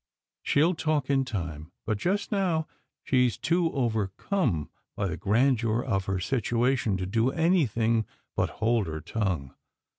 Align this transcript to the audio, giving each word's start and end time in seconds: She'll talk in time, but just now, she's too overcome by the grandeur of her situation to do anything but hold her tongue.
She'll 0.41 0.73
talk 0.73 1.11
in 1.11 1.25
time, 1.25 1.71
but 1.85 1.99
just 1.99 2.31
now, 2.31 2.65
she's 3.03 3.37
too 3.37 3.71
overcome 3.71 4.71
by 4.95 5.07
the 5.07 5.15
grandeur 5.15 5.83
of 5.83 6.05
her 6.05 6.19
situation 6.19 6.97
to 6.97 7.05
do 7.05 7.29
anything 7.29 8.07
but 8.35 8.49
hold 8.57 8.87
her 8.87 9.01
tongue. 9.01 9.53